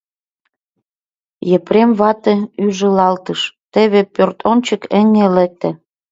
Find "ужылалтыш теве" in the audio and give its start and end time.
2.63-4.01